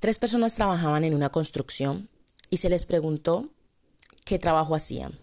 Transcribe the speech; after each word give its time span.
Tres 0.00 0.18
personas 0.18 0.54
trabajaban 0.54 1.02
en 1.02 1.14
una 1.14 1.30
construcción 1.30 2.08
y 2.50 2.58
se 2.58 2.70
les 2.70 2.86
preguntó 2.86 3.50
qué 4.24 4.38
trabajo 4.38 4.76
hacían. 4.76 5.18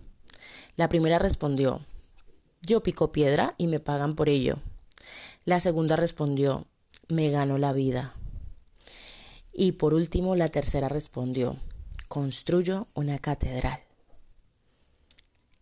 La 0.75 0.89
primera 0.89 1.17
respondió, 1.17 1.79
yo 2.61 2.83
pico 2.83 3.13
piedra 3.13 3.55
y 3.57 3.67
me 3.67 3.79
pagan 3.79 4.15
por 4.15 4.27
ello. 4.27 4.57
La 5.45 5.61
segunda 5.61 5.95
respondió, 5.95 6.67
me 7.07 7.29
gano 7.29 7.57
la 7.57 7.71
vida. 7.71 8.13
Y 9.53 9.73
por 9.73 9.93
último, 9.93 10.35
la 10.35 10.49
tercera 10.49 10.89
respondió, 10.89 11.57
construyo 12.09 12.87
una 12.95 13.17
catedral. 13.19 13.79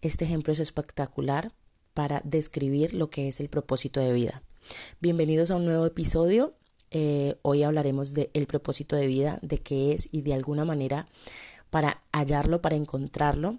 Este 0.01 0.25
ejemplo 0.25 0.53
es 0.53 0.59
espectacular 0.59 1.53
para 1.93 2.21
describir 2.23 2.95
lo 2.95 3.11
que 3.11 3.27
es 3.27 3.39
el 3.39 3.49
propósito 3.49 3.99
de 3.99 4.11
vida. 4.11 4.41
Bienvenidos 4.99 5.51
a 5.51 5.57
un 5.57 5.65
nuevo 5.65 5.85
episodio. 5.85 6.55
Eh, 6.95 7.35
hoy 7.41 7.63
hablaremos 7.63 8.13
del 8.13 8.29
el 8.33 8.45
propósito 8.45 8.95
de 8.95 9.07
vida, 9.07 9.39
de 9.41 9.57
qué 9.57 9.93
es 9.93 10.09
y 10.11 10.21
de 10.21 10.35
alguna 10.35 10.63
manera 10.63 11.07
para 11.71 11.99
hallarlo, 12.11 12.61
para 12.61 12.75
encontrarlo 12.75 13.57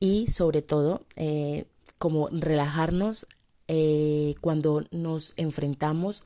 y 0.00 0.28
sobre 0.28 0.62
todo 0.62 1.02
eh, 1.16 1.66
como 1.98 2.28
relajarnos 2.28 3.26
eh, 3.68 4.34
cuando 4.40 4.82
nos 4.92 5.34
enfrentamos 5.36 6.24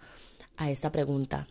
a 0.57 0.71
esta 0.71 0.93
pregunta, 0.93 1.49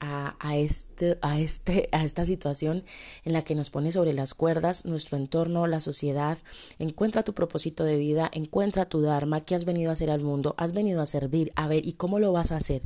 a, 0.00 0.56
este, 0.56 1.18
a, 1.20 1.38
este, 1.38 1.86
a 1.92 2.02
esta 2.02 2.24
situación 2.24 2.82
en 3.24 3.34
la 3.34 3.42
que 3.42 3.54
nos 3.54 3.68
pone 3.68 3.92
sobre 3.92 4.14
las 4.14 4.32
cuerdas 4.32 4.86
nuestro 4.86 5.18
entorno, 5.18 5.66
la 5.66 5.80
sociedad. 5.80 6.38
Encuentra 6.78 7.22
tu 7.24 7.34
propósito 7.34 7.84
de 7.84 7.98
vida, 7.98 8.30
encuentra 8.32 8.86
tu 8.86 9.02
Dharma, 9.02 9.42
qué 9.42 9.54
has 9.54 9.66
venido 9.66 9.90
a 9.90 9.92
hacer 9.92 10.08
al 10.08 10.22
mundo, 10.22 10.54
has 10.56 10.72
venido 10.72 11.02
a 11.02 11.06
servir, 11.06 11.52
a 11.56 11.68
ver, 11.68 11.84
¿y 11.84 11.92
cómo 11.92 12.18
lo 12.18 12.32
vas 12.32 12.52
a 12.52 12.56
hacer? 12.56 12.80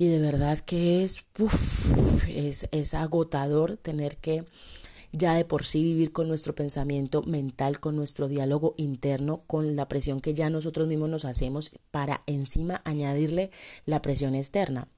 Y 0.00 0.08
de 0.08 0.18
verdad 0.18 0.58
que 0.60 1.04
es, 1.04 1.26
es, 2.26 2.68
es 2.72 2.94
agotador 2.94 3.76
tener 3.76 4.16
que 4.16 4.46
ya 5.12 5.34
de 5.34 5.44
por 5.44 5.62
sí 5.62 5.82
vivir 5.82 6.10
con 6.10 6.26
nuestro 6.26 6.54
pensamiento 6.54 7.22
mental, 7.24 7.80
con 7.80 7.96
nuestro 7.96 8.26
diálogo 8.26 8.72
interno, 8.78 9.42
con 9.46 9.76
la 9.76 9.88
presión 9.88 10.22
que 10.22 10.32
ya 10.32 10.48
nosotros 10.48 10.88
mismos 10.88 11.10
nos 11.10 11.26
hacemos 11.26 11.72
para 11.90 12.22
encima 12.24 12.80
añadirle 12.86 13.50
la 13.84 14.00
presión 14.00 14.34
externa. 14.34 14.88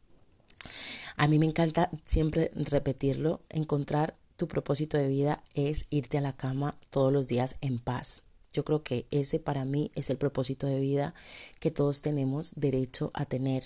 A 1.17 1.27
mí 1.27 1.41
me 1.41 1.47
encanta 1.47 1.91
siempre 2.05 2.53
repetirlo, 2.55 3.41
encontrar 3.49 4.15
tu 4.37 4.47
propósito 4.47 4.99
de 4.99 5.09
vida 5.09 5.43
es 5.55 5.87
irte 5.91 6.19
a 6.19 6.21
la 6.21 6.37
cama 6.37 6.77
todos 6.91 7.13
los 7.13 7.27
días 7.27 7.57
en 7.61 7.81
paz. 7.81 8.23
Yo 8.53 8.65
creo 8.65 8.83
que 8.83 9.07
ese 9.11 9.39
para 9.39 9.65
mí 9.65 9.91
es 9.95 10.11
el 10.11 10.19
propósito 10.19 10.67
de 10.67 10.79
vida 10.79 11.15
que 11.59 11.71
todos 11.71 12.03
tenemos 12.03 12.53
derecho 12.55 13.11
a 13.15 13.25
tener. 13.25 13.65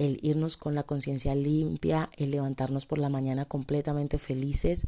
El 0.00 0.18
irnos 0.22 0.56
con 0.56 0.74
la 0.74 0.82
conciencia 0.82 1.34
limpia, 1.34 2.08
el 2.16 2.30
levantarnos 2.30 2.86
por 2.86 2.96
la 2.96 3.10
mañana 3.10 3.44
completamente 3.44 4.16
felices 4.16 4.86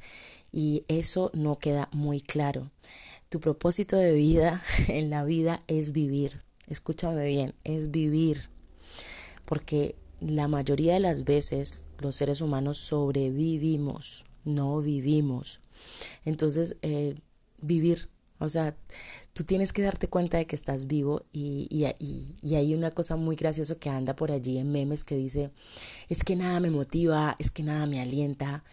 y 0.52 0.84
eso 0.88 1.30
no 1.34 1.58
queda 1.58 1.90
muy 1.92 2.22
claro. 2.22 2.70
Tu 3.28 3.38
propósito 3.38 3.96
de 3.96 4.14
vida 4.14 4.62
en 4.88 5.10
la 5.10 5.22
vida 5.22 5.58
es 5.66 5.92
vivir. 5.92 6.40
Escúchame 6.66 7.26
bien, 7.26 7.54
es 7.62 7.90
vivir. 7.90 8.48
Porque 9.44 9.96
la 10.20 10.48
mayoría 10.48 10.94
de 10.94 11.00
las 11.00 11.24
veces 11.24 11.84
los 11.98 12.16
seres 12.16 12.40
humanos 12.40 12.78
sobrevivimos, 12.78 14.24
no 14.44 14.80
vivimos. 14.80 15.60
Entonces, 16.24 16.78
eh, 16.80 17.16
vivir, 17.60 18.08
o 18.42 18.48
sea, 18.48 18.74
tú 19.32 19.44
tienes 19.44 19.72
que 19.72 19.82
darte 19.82 20.08
cuenta 20.08 20.38
de 20.38 20.46
que 20.46 20.56
estás 20.56 20.86
vivo 20.86 21.22
y, 21.32 21.66
y, 21.70 21.86
y, 22.42 22.54
hay 22.54 22.74
una 22.74 22.90
cosa 22.90 23.16
muy 23.16 23.36
graciosa 23.36 23.76
que 23.76 23.90
anda 23.90 24.14
por 24.14 24.30
allí 24.30 24.58
en 24.58 24.72
memes 24.72 25.04
que 25.04 25.16
dice, 25.16 25.50
es 26.08 26.24
que 26.24 26.36
nada 26.36 26.60
me 26.60 26.70
motiva, 26.70 27.36
es 27.38 27.50
que 27.50 27.62
nada 27.62 27.86
me 27.86 28.00
alienta. 28.00 28.64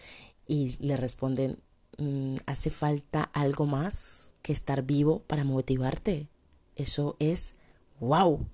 Y 0.48 0.76
le 0.80 0.98
responden, 0.98 1.60
mm, 2.00 2.38
hace 2.48 2.72
falta 2.72 3.24
algo 3.34 3.66
más 3.66 4.34
que 4.42 4.52
estar 4.52 4.84
vivo 4.84 5.22
para 5.28 5.44
motivarte. 5.44 6.28
Eso 6.76 7.16
es, 7.20 7.56
wow 8.00 8.48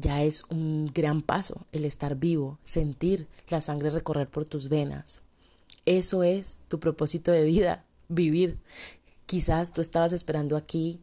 ya 0.00 0.22
es 0.22 0.44
un 0.48 0.90
gran 0.92 1.22
paso 1.22 1.66
el 1.72 1.84
estar 1.84 2.16
vivo, 2.16 2.58
sentir 2.64 3.28
la 3.48 3.60
sangre 3.60 3.90
recorrer 3.90 4.28
por 4.28 4.48
tus 4.48 4.68
venas. 4.68 5.22
Eso 5.84 6.22
es 6.22 6.64
tu 6.68 6.80
propósito 6.80 7.30
de 7.32 7.44
vida, 7.44 7.84
vivir. 8.08 8.58
Quizás 9.30 9.72
tú 9.72 9.80
estabas 9.80 10.12
esperando 10.12 10.56
aquí 10.56 10.98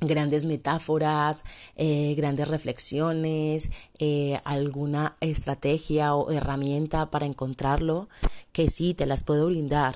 grandes 0.00 0.46
metáforas, 0.46 1.44
eh, 1.76 2.14
grandes 2.16 2.48
reflexiones, 2.48 3.70
eh, 3.98 4.40
alguna 4.44 5.18
estrategia 5.20 6.14
o 6.14 6.30
herramienta 6.30 7.10
para 7.10 7.26
encontrarlo, 7.26 8.08
que 8.52 8.70
sí, 8.70 8.94
te 8.94 9.04
las 9.04 9.24
puedo 9.24 9.46
brindar. 9.46 9.94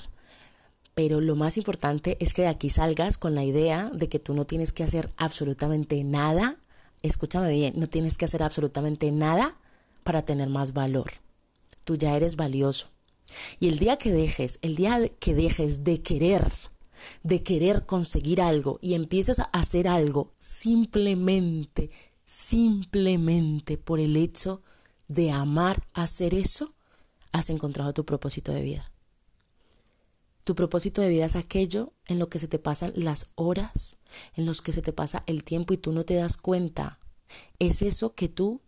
Pero 0.95 1.23
lo 1.23 1.37
más 1.37 1.57
importante 1.57 2.19
es 2.21 2.35
que 2.35 2.43
de 2.43 2.49
aquí 2.49 2.69
salgas 2.69 3.17
con 3.17 3.35
la 3.35 3.45
idea 3.45 3.91
de 3.95 4.11
que 4.11 4.19
tú 4.19 4.35
no 4.35 4.45
tienes 4.45 4.73
que 4.73 4.85
hacer 4.85 5.11
absolutamente 5.17 6.05
nada 6.05 6.59
escúchame 7.05 7.53
bien, 7.53 7.75
no 7.77 7.87
tienes 7.87 8.17
que 8.17 8.25
hacer 8.25 8.43
absolutamente 8.43 9.13
nada 9.13 9.57
para 10.03 10.25
tener 10.25 10.49
más 10.49 10.73
valor. 10.73 11.13
Tú 11.85 11.97
ya 11.97 12.17
eres 12.17 12.37
valioso. 12.37 12.89
Y 13.61 13.69
el 13.69 13.79
día 13.79 13.99
que 13.99 14.11
dejes, 14.11 14.59
el 14.63 14.75
día 14.75 14.99
que 15.21 15.35
dejes 15.35 15.85
de 15.85 16.01
querer, 16.01 16.47
de 17.23 17.43
querer 17.43 17.87
conseguir 17.87 18.41
algo 18.41 18.79
y 18.83 18.95
empieces 18.95 19.39
a 19.39 19.45
hacer 19.45 19.89
algo 19.89 20.31
simplemente, 20.39 21.91
simplemente 22.27 23.79
por 23.79 24.01
el 24.01 24.17
hecho 24.17 24.63
de 25.09 25.31
amar 25.31 25.83
hacer 25.93 26.35
eso, 26.35 26.75
has 27.33 27.51
encontrado 27.51 27.93
tu 27.93 28.05
propósito 28.05 28.53
de 28.53 28.63
vida. 28.63 28.91
Tu 30.45 30.55
propósito 30.55 31.01
de 31.01 31.09
vida 31.09 31.25
es 31.25 31.37
aquello 31.37 31.93
en 32.07 32.19
lo 32.19 32.29
que 32.29 32.39
se 32.39 32.49
te 32.49 32.59
pasan 32.59 32.93
las 32.97 33.29
horas, 33.35 33.97
en 34.35 34.45
los 34.45 34.61
que 34.61 34.73
se 34.73 34.83
te 34.83 34.93
pasa 34.93 35.23
el 35.27 35.43
tiempo 35.43 35.73
y 35.73 35.79
tú 35.79 35.93
no 35.93 36.05
te 36.05 36.15
das 36.15 36.37
cuenta. 36.37 36.99
Es 37.59 37.81
eso 37.81 38.15
que 38.15 38.29
tú 38.29 38.61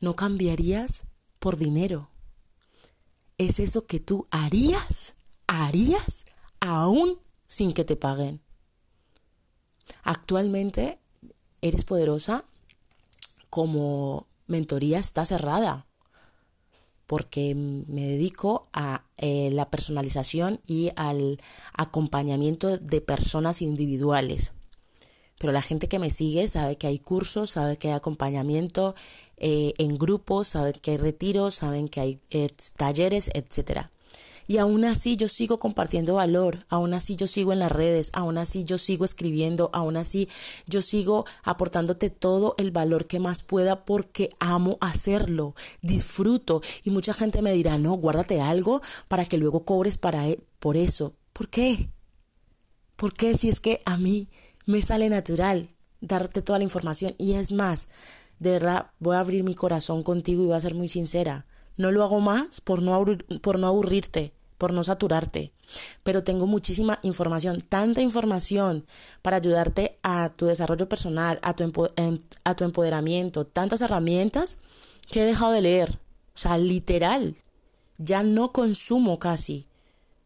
no 0.00 0.14
cambiarías 0.14 1.06
por 1.40 1.56
dinero. 1.56 2.08
Es 3.36 3.58
eso 3.58 3.86
que 3.86 3.98
tú 3.98 4.28
harías, 4.30 5.16
harías 5.48 6.26
aún 6.60 7.18
sin 7.54 7.72
que 7.72 7.84
te 7.84 7.94
paguen. 7.94 8.40
Actualmente 10.02 10.98
eres 11.60 11.84
poderosa 11.84 12.44
como 13.48 14.26
mentoría 14.48 14.98
está 14.98 15.24
cerrada 15.24 15.86
porque 17.06 17.54
me 17.54 18.02
dedico 18.02 18.66
a 18.72 19.04
eh, 19.18 19.50
la 19.52 19.70
personalización 19.70 20.60
y 20.66 20.90
al 20.96 21.38
acompañamiento 21.72 22.76
de 22.76 23.00
personas 23.00 23.62
individuales. 23.62 24.52
Pero 25.38 25.52
la 25.52 25.62
gente 25.62 25.86
que 25.86 25.98
me 25.98 26.10
sigue 26.10 26.48
sabe 26.48 26.76
que 26.76 26.86
hay 26.86 26.98
cursos, 26.98 27.50
sabe 27.50 27.76
que 27.76 27.88
hay 27.88 27.94
acompañamiento 27.94 28.94
eh, 29.36 29.74
en 29.78 29.98
grupos, 29.98 30.48
sabe 30.48 30.72
que 30.72 30.92
hay 30.92 30.96
retiros, 30.96 31.56
saben 31.56 31.88
que 31.88 32.00
hay 32.00 32.20
eh, 32.30 32.48
talleres, 32.76 33.30
etcétera. 33.34 33.90
Y 34.46 34.58
aún 34.58 34.84
así 34.84 35.16
yo 35.16 35.28
sigo 35.28 35.58
compartiendo 35.58 36.14
valor, 36.14 36.66
aún 36.68 36.94
así 36.94 37.16
yo 37.16 37.26
sigo 37.26 37.52
en 37.52 37.58
las 37.58 37.72
redes, 37.72 38.10
aún 38.12 38.38
así 38.38 38.64
yo 38.64 38.78
sigo 38.78 39.04
escribiendo, 39.04 39.70
aún 39.72 39.96
así 39.96 40.28
yo 40.66 40.82
sigo 40.82 41.24
aportándote 41.42 42.10
todo 42.10 42.54
el 42.58 42.70
valor 42.70 43.06
que 43.06 43.20
más 43.20 43.42
pueda 43.42 43.84
porque 43.84 44.30
amo 44.40 44.76
hacerlo, 44.80 45.54
disfruto. 45.82 46.60
Y 46.82 46.90
mucha 46.90 47.14
gente 47.14 47.42
me 47.42 47.52
dirá, 47.52 47.78
no, 47.78 47.92
guárdate 47.94 48.40
algo 48.40 48.80
para 49.08 49.24
que 49.24 49.38
luego 49.38 49.64
cobres 49.64 49.96
para 49.98 50.28
e-". 50.28 50.40
por 50.58 50.76
eso. 50.76 51.14
¿Por 51.32 51.48
qué? 51.48 51.90
¿Por 52.96 53.12
qué 53.14 53.34
si 53.34 53.48
es 53.48 53.60
que 53.60 53.80
a 53.84 53.98
mí 53.98 54.28
me 54.66 54.82
sale 54.82 55.08
natural 55.08 55.68
darte 56.00 56.42
toda 56.42 56.58
la 56.58 56.64
información? 56.64 57.14
Y 57.18 57.34
es 57.34 57.50
más, 57.52 57.88
de 58.38 58.52
verdad 58.52 58.90
voy 58.98 59.16
a 59.16 59.20
abrir 59.20 59.42
mi 59.42 59.54
corazón 59.54 60.02
contigo 60.02 60.42
y 60.42 60.46
voy 60.46 60.56
a 60.56 60.60
ser 60.60 60.74
muy 60.74 60.88
sincera. 60.88 61.46
No 61.76 61.92
lo 61.92 62.02
hago 62.02 62.20
más 62.20 62.60
por 62.60 62.82
no, 62.82 63.04
por 63.42 63.58
no 63.58 63.66
aburrirte, 63.66 64.32
por 64.58 64.72
no 64.72 64.84
saturarte. 64.84 65.52
Pero 66.02 66.22
tengo 66.22 66.46
muchísima 66.46 66.98
información, 67.02 67.60
tanta 67.60 68.00
información 68.00 68.84
para 69.22 69.38
ayudarte 69.38 69.96
a 70.02 70.30
tu 70.36 70.46
desarrollo 70.46 70.88
personal, 70.88 71.38
a 71.42 71.54
tu, 71.54 71.64
em, 71.96 72.18
a 72.44 72.54
tu 72.54 72.64
empoderamiento, 72.64 73.46
tantas 73.46 73.80
herramientas 73.80 74.58
que 75.10 75.22
he 75.22 75.26
dejado 75.26 75.52
de 75.52 75.62
leer. 75.62 75.98
O 76.34 76.38
sea, 76.38 76.58
literal, 76.58 77.36
ya 77.98 78.22
no 78.22 78.52
consumo 78.52 79.18
casi. 79.18 79.66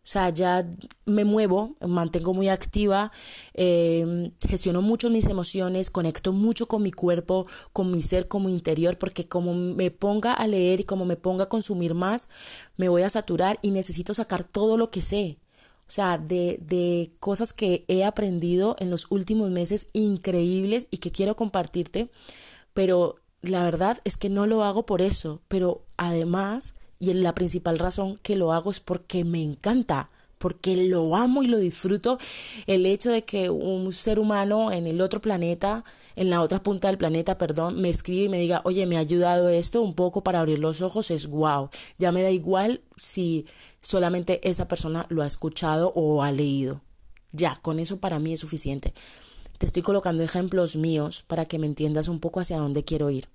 O 0.09 0.11
sea, 0.11 0.31
ya 0.31 0.67
me 1.05 1.27
muevo, 1.27 1.77
mantengo 1.87 2.33
muy 2.33 2.49
activa, 2.49 3.13
em, 3.53 4.33
gestiono 4.41 4.81
mucho 4.81 5.11
mis 5.11 5.27
emociones, 5.27 5.91
conecto 5.91 6.33
mucho 6.33 6.67
con 6.67 6.83
mi 6.83 6.93
cuerpo, 6.93 7.47
con 7.75 7.91
mi 7.93 8.01
ser 8.01 8.27
como 8.27 8.49
interior, 8.49 8.97
porque 8.97 9.29
como 9.29 9.53
me 9.53 9.91
ponga 9.91 10.33
a 10.33 10.47
leer 10.47 10.81
y 10.81 10.85
como 10.85 11.05
me 11.05 11.17
ponga 11.17 11.45
a 11.45 11.49
consumir 11.51 11.93
más, 11.93 12.31
me 12.79 12.89
voy 12.89 13.03
a 13.03 13.11
saturar 13.11 13.59
y 13.61 13.71
necesito 13.71 14.15
sacar 14.15 14.45
todo 14.45 14.79
lo 14.79 14.91
que 14.91 15.03
sé. 15.03 15.37
O 15.87 15.91
sea, 15.91 16.17
de, 16.17 16.59
de 16.63 17.13
cosas 17.21 17.53
que 17.53 17.85
he 17.87 18.03
aprendido 18.03 18.77
en 18.79 18.91
los 18.91 19.11
últimos 19.11 19.51
meses 19.51 19.89
increíbles 19.93 20.87
y 20.91 20.99
que 20.99 21.11
quiero 21.11 21.37
compartirte, 21.37 22.09
pero 22.73 23.17
la 23.43 23.63
verdad 23.63 23.99
es 24.05 24.17
que 24.17 24.31
no 24.31 24.47
lo 24.47 24.65
hago 24.65 24.87
por 24.87 25.03
eso, 25.03 25.43
pero 25.49 25.83
además 25.99 26.77
Y 27.01 27.13
la 27.15 27.35
principal 27.35 27.79
razón 27.79 28.19
que 28.23 28.37
lo 28.37 28.53
hago 28.53 28.71
es 28.71 28.81
porque 28.81 29.25
me 29.25 29.43
encanta, 29.43 30.11
porque 30.39 30.89
lo 30.89 31.15
amo 31.17 31.43
y 31.43 31.47
lo 31.47 31.59
disfruto. 31.59 32.19
El 32.67 32.87
hecho 32.87 33.11
de 33.11 33.25
que 33.25 33.51
un 33.51 33.93
ser 33.93 34.19
humano 34.19 34.73
en 34.73 34.87
el 34.87 35.01
otro 35.01 35.21
planeta, 35.21 35.85
en 36.17 36.31
la 36.31 36.43
otra 36.43 36.63
punta 36.63 36.89
del 36.89 36.99
planeta, 36.99 37.39
perdón, 37.39 37.81
me 37.81 37.89
escribe 37.89 38.25
y 38.25 38.29
me 38.29 38.41
diga, 38.41 38.63
oye, 38.65 38.87
me 38.87 38.97
ha 38.97 39.01
ayudado 39.01 39.49
esto 39.49 39.83
un 39.83 39.95
poco 39.95 40.23
para 40.23 40.41
abrir 40.41 40.59
los 40.59 40.83
ojos, 40.83 41.11
es 41.11 41.27
wow. 41.29 41.71
Ya 41.99 42.13
me 42.13 42.23
da 42.23 42.31
igual 42.31 42.81
si 42.97 43.47
solamente 43.81 44.41
esa 44.49 44.67
persona 44.67 45.07
lo 45.09 45.23
ha 45.23 45.27
escuchado 45.27 45.93
o 45.95 46.23
ha 46.23 46.33
leído. 46.33 46.81
Ya, 47.33 47.59
con 47.63 47.79
eso 47.79 47.99
para 47.99 48.19
mí 48.19 48.33
es 48.33 48.41
suficiente. 48.41 48.95
Te 49.59 49.67
estoy 49.67 49.83
colocando 49.83 50.23
ejemplos 50.23 50.77
míos 50.77 51.25
para 51.27 51.45
que 51.45 51.59
me 51.59 51.67
entiendas 51.67 52.09
un 52.09 52.21
poco 52.21 52.41
hacia 52.41 52.59
dónde 52.59 52.85
quiero 52.85 53.11
ir. 53.11 53.29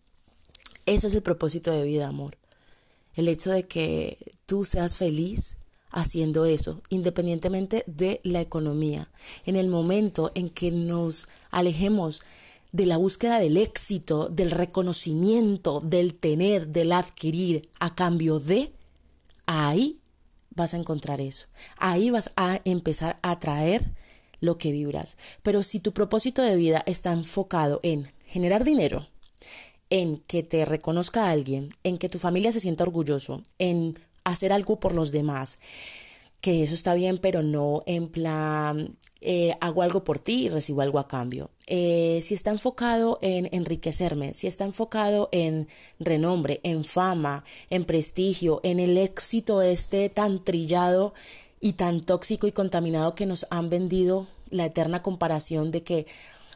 Ese 0.86 1.07
es 1.07 1.15
el 1.15 1.21
propósito 1.21 1.71
de 1.71 1.83
vida, 1.83 2.07
amor. 2.07 2.38
El 3.15 3.27
hecho 3.27 3.51
de 3.51 3.63
que 3.63 4.18
tú 4.45 4.65
seas 4.65 4.98
feliz 4.98 5.57
haciendo 5.94 6.45
eso, 6.45 6.81
independientemente 6.89 7.83
de 7.86 8.19
la 8.24 8.42
economía. 8.42 9.10
En 9.45 9.56
el 9.56 9.68
momento 9.68 10.31
en 10.36 10.50
que 10.50 10.71
nos 10.71 11.27
alejemos 11.51 12.21
de 12.71 12.88
la 12.88 12.98
búsqueda 12.98 13.38
del 13.38 13.57
éxito, 13.57 14.27
del 14.30 14.50
reconocimiento, 14.51 15.80
del 15.80 16.15
tener, 16.15 16.68
del 16.69 16.92
adquirir 16.92 17.69
a 17.80 17.94
cambio 17.94 18.39
de, 18.39 18.74
ahí 19.45 20.01
vas 20.50 20.74
a 20.74 20.77
encontrar 20.77 21.21
eso. 21.21 21.45
Ahí 21.77 22.10
vas 22.10 22.31
a 22.36 22.60
empezar 22.65 23.18
a 23.21 23.31
atraer 23.31 23.92
lo 24.39 24.57
que 24.57 24.71
vibras. 24.71 25.18
Pero 25.44 25.62
si 25.62 25.80
tu 25.80 25.94
propósito 25.94 26.42
de 26.42 26.56
vida 26.56 26.83
está 26.88 27.13
enfocado 27.13 27.80
en 27.83 28.07
generar 28.25 28.63
dinero, 28.63 29.07
en 29.94 30.18
que 30.18 30.42
te 30.42 30.66
reconozca 30.66 31.30
alguien, 31.30 31.69
en 31.84 32.00
que 32.00 32.10
tu 32.10 32.18
familia 32.18 32.51
se 32.51 32.60
sienta 32.60 32.84
orgulloso, 32.84 33.44
en 33.60 33.95
hacer 34.24 34.51
algo 34.51 34.80
por 34.80 34.95
los 34.95 35.12
demás, 35.12 35.60
que 36.42 36.63
eso 36.63 36.74
está 36.74 36.95
bien, 36.95 37.19
pero 37.19 37.44
no 37.44 37.84
en 37.86 38.07
plan 38.07 38.98
eh, 39.22 39.54
hago 39.62 39.84
algo 39.84 40.04
por 40.04 40.18
ti 40.18 40.45
y 40.45 40.50
recibo 40.50 40.81
algo 40.81 40.98
a 40.98 41.07
cambio. 41.07 41.51
Eh, 41.68 42.22
si 42.24 42.34
está 42.34 42.50
enfocado 42.50 43.19
en 43.22 43.50
enriquecerme, 43.51 44.34
si 44.34 44.48
está 44.48 44.66
enfocado 44.66 45.30
en 45.31 45.68
renombre, 46.00 46.60
en 46.63 46.84
fama, 46.84 47.44
en 47.69 47.86
prestigio, 47.86 48.62
en 48.63 48.80
el 48.80 48.98
éxito 48.98 49.62
este 49.62 50.10
tan 50.10 50.44
trillado 50.44 51.13
y 51.60 51.74
tan 51.74 52.01
tóxico 52.01 52.48
y 52.48 52.51
contaminado 52.51 53.13
que 53.13 53.28
nos 53.28 53.46
han 53.51 53.69
vendido 53.69 54.25
la 54.50 54.66
eterna 54.66 55.04
comparación 55.04 55.69
de 55.69 55.84
que 55.84 56.07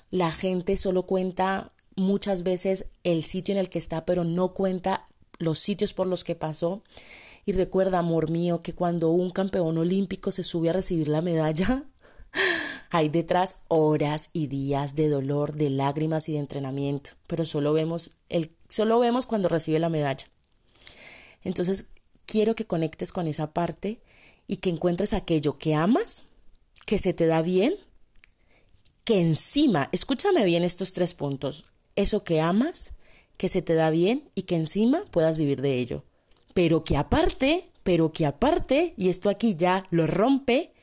la 0.09 0.31
gente 0.31 0.75
solo 0.75 1.03
cuenta 1.03 1.71
muchas 1.97 2.43
veces 2.43 2.85
el 3.03 3.23
sitio 3.23 3.53
en 3.53 3.59
el 3.59 3.69
que 3.69 3.79
está, 3.79 4.05
pero 4.05 4.23
no 4.23 4.53
cuenta 4.53 5.05
los 5.39 5.59
sitios 5.59 5.93
por 5.93 6.07
los 6.07 6.23
que 6.23 6.35
pasó. 6.35 6.81
Y 7.45 7.53
recuerda, 7.53 7.99
amor 7.99 8.29
mío, 8.29 8.61
que 8.61 8.73
cuando 8.73 9.09
un 9.09 9.29
campeón 9.29 9.77
olímpico 9.77 10.31
se 10.31 10.43
sube 10.43 10.69
a 10.69 10.73
recibir 10.73 11.07
la 11.07 11.21
medalla, 11.21 11.85
hay 12.89 13.09
detrás 13.09 13.61
horas 13.67 14.29
y 14.33 14.47
días 14.47 14.95
de 14.95 15.09
dolor, 15.09 15.55
de 15.55 15.69
lágrimas 15.69 16.29
y 16.29 16.33
de 16.33 16.39
entrenamiento, 16.39 17.11
pero 17.25 17.45
solo 17.45 17.73
vemos 17.73 18.17
el 18.29 18.55
solo 18.69 18.99
vemos 18.99 19.25
cuando 19.25 19.47
recibe 19.47 19.79
la 19.79 19.89
medalla. 19.89 20.27
Entonces, 21.43 21.87
quiero 22.25 22.55
que 22.55 22.67
conectes 22.67 23.11
con 23.11 23.27
esa 23.27 23.53
parte 23.53 24.01
y 24.45 24.57
que 24.57 24.69
encuentres 24.69 25.13
aquello 25.13 25.57
que 25.57 25.75
amas, 25.75 26.25
que 26.85 26.97
se 26.97 27.13
te 27.13 27.25
da 27.25 27.41
bien, 27.41 27.75
que 29.05 29.21
encima, 29.21 29.87
escúchame 29.93 30.43
bien 30.43 30.63
estos 30.63 30.91
tres 30.91 31.13
puntos, 31.13 31.65
eso 31.97 32.23
que 32.23 32.39
amas, 32.39 32.93
que 33.35 33.49
se 33.49 33.61
te 33.61 33.73
da 33.73 33.89
bien 33.89 34.29
y 34.35 34.43
que 34.43 34.55
encima 34.55 35.03
puedas 35.11 35.37
vivir 35.37 35.61
de 35.61 35.75
ello. 35.75 36.05
Pero 36.53 36.83
que 36.83 36.95
aparte, 36.95 37.69
pero 37.83 38.11
que 38.13 38.25
aparte, 38.25 38.93
y 38.97 39.09
esto 39.09 39.29
aquí 39.29 39.55
ya 39.55 39.83
lo 39.89 40.07
rompe, 40.07 40.73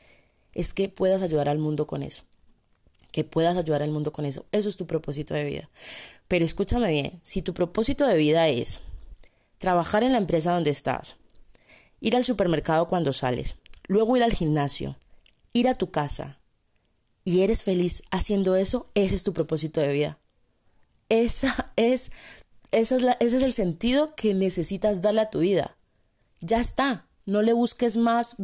es 0.53 0.73
que 0.73 0.87
puedas 0.87 1.21
ayudar 1.21 1.49
al 1.49 1.57
mundo 1.57 1.87
con 1.87 2.03
eso. 2.03 2.23
Que 3.11 3.23
puedas 3.23 3.57
ayudar 3.57 3.81
al 3.81 3.91
mundo 3.91 4.11
con 4.11 4.25
eso. 4.25 4.45
Eso 4.51 4.69
es 4.69 4.77
tu 4.77 4.85
propósito 4.85 5.33
de 5.33 5.45
vida. 5.45 5.69
Pero 6.27 6.45
escúchame 6.45 6.91
bien, 6.91 7.19
si 7.23 7.41
tu 7.41 7.53
propósito 7.53 8.05
de 8.05 8.17
vida 8.17 8.47
es 8.47 8.81
trabajar 9.57 10.03
en 10.03 10.11
la 10.11 10.17
empresa 10.17 10.53
donde 10.53 10.71
estás, 10.71 11.15
ir 11.99 12.15
al 12.15 12.23
supermercado 12.23 12.87
cuando 12.87 13.13
sales, 13.13 13.57
luego 13.87 14.17
ir 14.17 14.23
al 14.23 14.33
gimnasio, 14.33 14.97
ir 15.53 15.67
a 15.67 15.75
tu 15.75 15.91
casa 15.91 16.39
y 17.23 17.41
eres 17.41 17.63
feliz 17.63 18.03
haciendo 18.11 18.55
eso, 18.55 18.87
ese 18.95 19.15
es 19.15 19.23
tu 19.23 19.33
propósito 19.33 19.81
de 19.81 19.91
vida. 19.91 20.19
Esa 21.09 21.71
es, 21.75 22.11
esa 22.71 22.95
es 22.95 23.03
ese 23.19 23.37
es 23.37 23.43
el 23.43 23.53
sentido 23.53 24.15
que 24.15 24.33
necesitas 24.33 25.01
darle 25.01 25.21
a 25.21 25.29
tu 25.29 25.39
vida. 25.39 25.77
Ya 26.41 26.59
está. 26.59 27.07
No 27.25 27.41
le 27.41 27.53
busques 27.53 27.97
más 27.97 28.37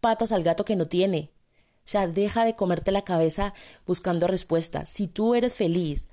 patas 0.00 0.32
al 0.32 0.42
gato 0.42 0.64
que 0.64 0.76
no 0.76 0.86
tiene. 0.86 1.30
O 1.78 1.90
sea, 1.90 2.06
deja 2.06 2.44
de 2.44 2.54
comerte 2.54 2.92
la 2.92 3.02
cabeza 3.02 3.54
buscando 3.86 4.26
respuestas. 4.26 4.90
Si 4.90 5.06
tú 5.06 5.34
eres 5.34 5.54
feliz 5.54 6.06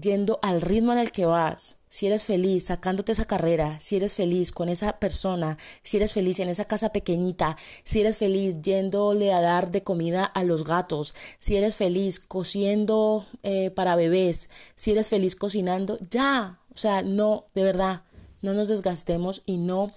yendo 0.00 0.38
al 0.42 0.60
ritmo 0.60 0.92
en 0.92 0.98
el 0.98 1.10
que 1.10 1.26
vas, 1.26 1.76
si 1.88 2.06
eres 2.06 2.24
feliz 2.24 2.66
sacándote 2.66 3.12
esa 3.12 3.24
carrera, 3.24 3.78
si 3.80 3.96
eres 3.96 4.14
feliz 4.14 4.52
con 4.52 4.68
esa 4.68 4.98
persona, 4.98 5.56
si 5.82 5.96
eres 5.96 6.12
feliz 6.12 6.38
en 6.40 6.48
esa 6.48 6.66
casa 6.66 6.90
pequeñita, 6.92 7.56
si 7.84 8.02
eres 8.02 8.18
feliz 8.18 8.60
yéndole 8.60 9.32
a 9.32 9.40
dar 9.40 9.70
de 9.70 9.82
comida 9.82 10.24
a 10.24 10.44
los 10.44 10.64
gatos, 10.64 11.14
si 11.38 11.56
eres 11.56 11.76
feliz 11.76 12.20
cosiendo 12.20 13.24
eh, 13.42 13.70
para 13.70 13.96
bebés, 13.96 14.50
si 14.74 14.92
eres 14.92 15.08
feliz 15.08 15.34
cocinando, 15.36 15.98
ya, 16.10 16.60
o 16.74 16.78
sea, 16.78 17.02
no, 17.02 17.46
de 17.54 17.64
verdad, 17.64 18.02
no 18.42 18.52
nos 18.52 18.68
desgastemos 18.68 19.42
y 19.46 19.56
no 19.56 19.88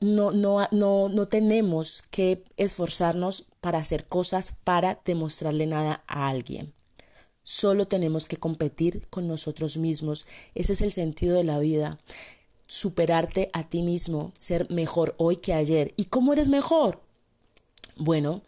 no, 0.00 0.32
no, 0.32 0.68
no, 0.70 1.08
no 1.08 1.26
tenemos 1.26 2.02
que 2.02 2.44
esforzarnos 2.56 3.46
para 3.60 3.78
hacer 3.78 4.06
cosas 4.06 4.58
para 4.64 5.00
demostrarle 5.04 5.66
nada 5.66 6.04
a 6.06 6.28
alguien. 6.28 6.74
Solo 7.44 7.86
tenemos 7.86 8.26
que 8.26 8.36
competir 8.36 9.06
con 9.10 9.26
nosotros 9.26 9.76
mismos. 9.76 10.26
Ese 10.54 10.74
es 10.74 10.80
el 10.80 10.92
sentido 10.92 11.36
de 11.36 11.44
la 11.44 11.58
vida. 11.58 11.98
Superarte 12.66 13.50
a 13.52 13.68
ti 13.68 13.82
mismo, 13.82 14.32
ser 14.38 14.70
mejor 14.70 15.14
hoy 15.18 15.36
que 15.36 15.52
ayer. 15.52 15.92
¿Y 15.96 16.04
cómo 16.04 16.32
eres 16.32 16.48
mejor? 16.48 17.00
Bueno, 17.96 18.42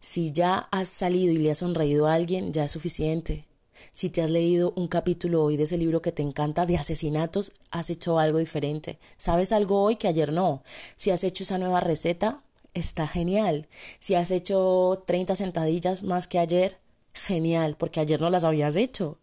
si 0.00 0.32
ya 0.32 0.68
has 0.70 0.88
salido 0.88 1.32
y 1.32 1.36
le 1.36 1.50
has 1.50 1.58
sonreído 1.58 2.06
a 2.06 2.14
alguien, 2.14 2.52
ya 2.52 2.64
es 2.64 2.72
suficiente. 2.72 3.46
Si 3.92 4.10
te 4.10 4.22
has 4.22 4.30
leído 4.30 4.72
un 4.76 4.88
capítulo 4.88 5.42
hoy 5.42 5.56
de 5.56 5.64
ese 5.64 5.78
libro 5.78 6.02
que 6.02 6.12
te 6.12 6.22
encanta 6.22 6.66
de 6.66 6.76
asesinatos, 6.76 7.52
has 7.70 7.90
hecho 7.90 8.18
algo 8.18 8.38
diferente. 8.38 8.98
Sabes 9.16 9.52
algo 9.52 9.82
hoy 9.82 9.96
que 9.96 10.08
ayer 10.08 10.32
no. 10.32 10.62
Si 10.96 11.10
has 11.10 11.24
hecho 11.24 11.44
esa 11.44 11.58
nueva 11.58 11.80
receta, 11.80 12.42
está 12.74 13.06
genial. 13.06 13.68
Si 13.98 14.14
has 14.14 14.30
hecho 14.30 15.02
30 15.06 15.34
sentadillas 15.34 16.02
más 16.02 16.26
que 16.26 16.38
ayer, 16.38 16.76
genial, 17.12 17.76
porque 17.78 18.00
ayer 18.00 18.20
no 18.20 18.30
las 18.30 18.44
habías 18.44 18.76
hecho. 18.76 19.18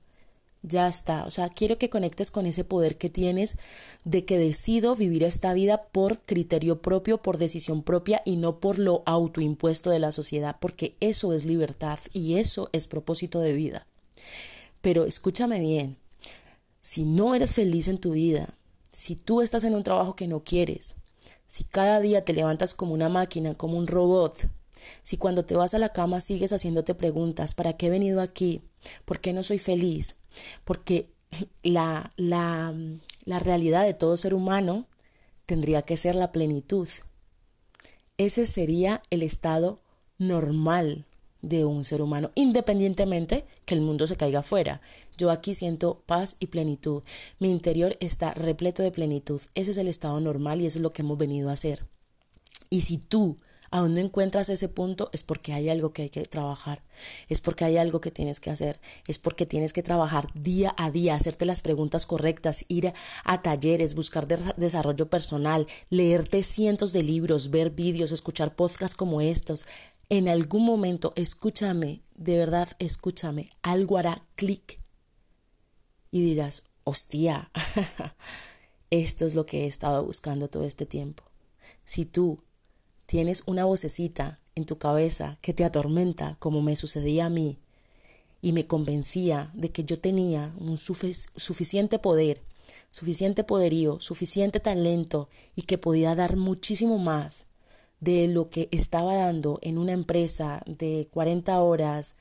Ya 0.63 0.87
está. 0.87 1.25
O 1.25 1.31
sea, 1.31 1.49
quiero 1.49 1.77
que 1.77 1.89
conectes 1.89 2.31
con 2.31 2.45
ese 2.45 2.63
poder 2.63 2.97
que 2.97 3.09
tienes 3.09 3.55
de 4.03 4.25
que 4.25 4.37
decido 4.37 4.95
vivir 4.95 5.23
esta 5.23 5.53
vida 5.53 5.83
por 5.83 6.19
criterio 6.19 6.81
propio, 6.81 7.19
por 7.19 7.37
decisión 7.37 7.83
propia 7.83 8.21
y 8.25 8.37
no 8.37 8.59
por 8.59 8.79
lo 8.79 9.03
autoimpuesto 9.05 9.89
de 9.89 9.99
la 9.99 10.11
sociedad, 10.11 10.57
porque 10.59 10.95
eso 10.99 11.33
es 11.33 11.45
libertad 11.45 11.99
y 12.11 12.37
eso 12.37 12.69
es 12.73 12.87
propósito 12.87 13.39
de 13.39 13.53
vida. 13.53 13.85
Pero 14.81 15.05
escúchame 15.05 15.59
bien, 15.59 15.97
si 16.81 17.05
no 17.05 17.35
eres 17.35 17.55
feliz 17.55 17.87
en 17.87 17.99
tu 17.99 18.11
vida, 18.11 18.49
si 18.89 19.15
tú 19.15 19.41
estás 19.41 19.63
en 19.63 19.75
un 19.75 19.83
trabajo 19.83 20.15
que 20.15 20.27
no 20.27 20.43
quieres, 20.43 20.95
si 21.45 21.63
cada 21.63 21.99
día 21.99 22.25
te 22.25 22.33
levantas 22.33 22.73
como 22.73 22.93
una 22.93 23.09
máquina, 23.09 23.53
como 23.53 23.77
un 23.77 23.87
robot, 23.87 24.49
si 25.03 25.17
cuando 25.17 25.45
te 25.45 25.55
vas 25.55 25.73
a 25.73 25.79
la 25.79 25.89
cama 25.89 26.21
sigues 26.21 26.53
haciéndote 26.53 26.95
preguntas, 26.95 27.53
¿para 27.53 27.73
qué 27.73 27.87
he 27.87 27.89
venido 27.89 28.21
aquí? 28.21 28.61
¿Por 29.05 29.19
qué 29.19 29.33
no 29.33 29.43
soy 29.43 29.59
feliz? 29.59 30.15
Porque 30.63 31.09
la, 31.63 32.11
la, 32.15 32.73
la 33.25 33.39
realidad 33.39 33.85
de 33.85 33.93
todo 33.93 34.17
ser 34.17 34.33
humano 34.33 34.87
tendría 35.45 35.81
que 35.81 35.97
ser 35.97 36.15
la 36.15 36.31
plenitud. 36.31 36.87
Ese 38.17 38.45
sería 38.45 39.03
el 39.09 39.23
estado 39.23 39.75
normal 40.17 41.05
de 41.41 41.65
un 41.65 41.85
ser 41.85 42.01
humano, 42.01 42.31
independientemente 42.35 43.45
que 43.65 43.75
el 43.75 43.81
mundo 43.81 44.07
se 44.07 44.17
caiga 44.17 44.39
afuera. 44.39 44.81
Yo 45.17 45.31
aquí 45.31 45.53
siento 45.55 46.01
paz 46.05 46.35
y 46.39 46.47
plenitud. 46.47 47.03
Mi 47.39 47.49
interior 47.49 47.95
está 47.99 48.33
repleto 48.33 48.83
de 48.83 48.91
plenitud. 48.91 49.41
Ese 49.55 49.71
es 49.71 49.77
el 49.77 49.87
estado 49.87 50.19
normal 50.19 50.61
y 50.61 50.65
eso 50.65 50.79
es 50.79 50.83
lo 50.83 50.91
que 50.91 51.03
hemos 51.03 51.17
venido 51.17 51.49
a 51.49 51.53
hacer. 51.53 51.85
Y 52.69 52.81
si 52.81 52.97
tú 52.97 53.37
aún 53.71 53.93
no 53.93 53.99
encuentras 53.99 54.49
ese 54.49 54.69
punto, 54.69 55.09
es 55.13 55.23
porque 55.23 55.53
hay 55.53 55.69
algo 55.69 55.93
que 55.93 56.03
hay 56.03 56.09
que 56.09 56.25
trabajar, 56.25 56.83
es 57.29 57.41
porque 57.41 57.65
hay 57.65 57.77
algo 57.77 58.01
que 58.01 58.11
tienes 58.11 58.39
que 58.39 58.49
hacer, 58.49 58.79
es 59.07 59.17
porque 59.17 59.45
tienes 59.45 59.73
que 59.73 59.83
trabajar 59.83 60.29
día 60.33 60.73
a 60.77 60.91
día, 60.91 61.15
hacerte 61.15 61.45
las 61.45 61.61
preguntas 61.61 62.05
correctas, 62.05 62.65
ir 62.67 62.93
a, 63.23 63.41
talleres, 63.41 63.95
buscar 63.95 64.27
desarrollo 64.27 65.09
personal, 65.09 65.67
leerte 65.89 66.43
cientos 66.43 66.93
de 66.93 67.03
libros, 67.03 67.49
ver 67.49 67.71
vídeos, 67.71 68.11
escuchar 68.11 68.55
podcasts 68.55 68.95
como 68.95 69.21
estos, 69.21 69.65
en 70.09 70.29
algún 70.29 70.63
momento, 70.63 71.11
escúchame, 71.15 72.01
de 72.15 72.37
verdad, 72.37 72.69
escúchame, 72.79 73.49
algo 73.61 73.97
hará 73.97 74.25
clic 74.35 74.79
y 76.11 76.21
dirás, 76.21 76.63
hostia, 76.85 77.51
esto 78.89 79.25
es 79.25 79.35
lo 79.35 79.45
que 79.45 79.63
he 79.63 79.67
estado 79.67 80.05
buscando 80.05 80.47
todo 80.47 80.63
este 80.63 80.85
tiempo. 80.85 81.23
Si 81.83 82.05
tú 82.05 82.39
tienes 83.07 83.43
una 83.47 83.65
vocecita 83.65 84.37
en 84.53 84.65
tu 84.65 84.77
cabeza 84.77 85.37
que 85.41 85.53
te 85.53 85.63
atormenta 85.63 86.35
como 86.39 86.61
me 86.61 86.75
sucedía 86.75 87.25
a 87.25 87.29
mí 87.29 87.57
y 88.41 88.51
me 88.51 88.67
convencía 88.67 89.49
de 89.55 89.69
que 89.69 89.83
yo 89.83 89.99
tenía 89.99 90.53
un 90.59 90.77
suficiente 90.77 91.99
poder, 91.99 92.41
suficiente 92.89 93.43
poderío, 93.43 93.99
suficiente 93.99 94.59
talento 94.59 95.29
y 95.55 95.63
que 95.63 95.77
podía 95.77 96.15
dar 96.15 96.35
muchísimo 96.35 96.99
más 96.99 97.45
de 98.01 98.27
lo 98.27 98.49
que 98.49 98.67
estaba 98.71 99.15
dando 99.15 99.59
en 99.61 99.77
una 99.77 99.93
empresa 99.93 100.61
de 100.65 101.07
40 101.11 101.59
horas, 101.61 102.17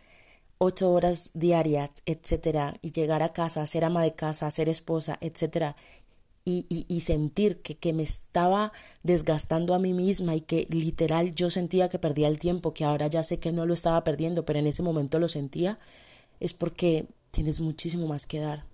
8 0.58 0.90
horas 0.90 1.32
diarias, 1.34 1.90
etcétera, 2.06 2.78
y 2.80 2.92
llegar 2.92 3.22
a 3.22 3.28
casa, 3.28 3.66
ser 3.66 3.84
ama 3.84 4.02
de 4.02 4.14
casa, 4.14 4.50
ser 4.50 4.68
esposa, 4.68 5.18
etcétera, 5.20 5.76
y, 6.48 7.00
sentir 7.00 7.60
que, 7.60 7.76
que, 7.76 7.92
me 7.92 8.04
estaba 8.04 8.72
desgastando 9.02 9.74
a 9.74 9.80
mí 9.80 9.92
misma 9.92 10.36
y 10.36 10.40
que 10.40 10.64
literal 10.70 11.34
yo 11.34 11.50
sentía 11.50 11.88
que 11.88 11.98
perdía 11.98 12.28
el 12.28 12.38
tiempo, 12.38 12.72
que 12.72 12.84
ahora 12.84 13.08
ya 13.08 13.24
sé 13.24 13.38
que 13.38 13.50
no 13.50 13.66
lo 13.66 13.74
estaba 13.74 14.04
perdiendo, 14.04 14.44
pero 14.44 14.60
en 14.60 14.68
ese 14.68 14.84
momento 14.84 15.18
lo 15.18 15.26
sentía, 15.26 15.76
es 16.38 16.54
porque 16.54 17.06
tienes 17.32 17.60
muchísimo 17.60 18.06
más 18.06 18.26
que 18.26 18.38
dar. 18.38 18.64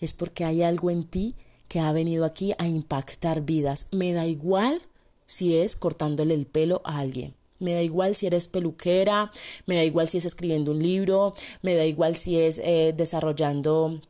Es 0.00 0.14
porque 0.14 0.46
hay 0.46 0.62
algo 0.62 0.90
en 0.90 1.04
ti 1.04 1.34
que 1.68 1.80
ha 1.80 1.92
venido 1.92 2.24
aquí 2.24 2.54
a 2.56 2.66
impactar 2.66 3.42
vidas. 3.42 3.88
Me 3.92 4.14
da 4.14 4.26
igual 4.26 4.80
si 5.26 5.54
es 5.54 5.76
cortándole 5.76 6.32
el 6.32 6.46
pelo 6.46 6.80
a 6.84 6.98
alguien. 6.98 7.34
Me 7.58 7.74
da 7.74 7.82
igual 7.82 8.14
si 8.14 8.26
eres 8.26 8.48
peluquera, 8.48 9.30
me 9.66 9.74
da 9.74 9.84
igual 9.84 10.08
si 10.08 10.16
es 10.16 10.24
escribiendo 10.24 10.70
un 10.70 10.82
libro, 10.82 11.32
me 11.60 11.74
da 11.74 11.84
igual 11.84 12.16
si 12.16 12.38
es 12.38 12.58
eh, 12.64 12.94
desarrollando 12.96 14.00